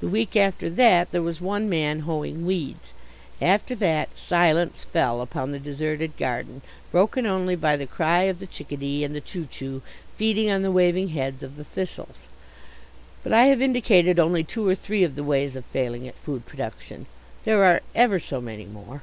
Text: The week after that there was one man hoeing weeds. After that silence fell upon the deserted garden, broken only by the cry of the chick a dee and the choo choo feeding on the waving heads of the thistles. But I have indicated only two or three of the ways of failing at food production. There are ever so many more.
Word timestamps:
The 0.00 0.08
week 0.08 0.36
after 0.36 0.68
that 0.68 1.10
there 1.10 1.22
was 1.22 1.40
one 1.40 1.70
man 1.70 2.00
hoeing 2.00 2.44
weeds. 2.44 2.92
After 3.40 3.74
that 3.76 4.10
silence 4.14 4.84
fell 4.84 5.22
upon 5.22 5.52
the 5.52 5.58
deserted 5.58 6.18
garden, 6.18 6.60
broken 6.92 7.24
only 7.24 7.56
by 7.56 7.78
the 7.78 7.86
cry 7.86 8.24
of 8.24 8.40
the 8.40 8.46
chick 8.46 8.72
a 8.72 8.76
dee 8.76 9.04
and 9.04 9.14
the 9.14 9.22
choo 9.22 9.48
choo 9.50 9.80
feeding 10.18 10.50
on 10.50 10.60
the 10.60 10.70
waving 10.70 11.08
heads 11.16 11.42
of 11.42 11.56
the 11.56 11.64
thistles. 11.64 12.28
But 13.22 13.32
I 13.32 13.44
have 13.46 13.62
indicated 13.62 14.18
only 14.18 14.44
two 14.44 14.68
or 14.68 14.74
three 14.74 15.02
of 15.02 15.14
the 15.16 15.24
ways 15.24 15.56
of 15.56 15.64
failing 15.64 16.06
at 16.06 16.14
food 16.18 16.44
production. 16.44 17.06
There 17.44 17.64
are 17.64 17.80
ever 17.94 18.20
so 18.20 18.42
many 18.42 18.66
more. 18.66 19.00